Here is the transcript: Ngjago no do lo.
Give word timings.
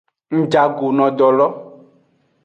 Ngjago 0.37 0.87
no 0.97 1.05
do 1.17 1.29
lo. 1.37 1.47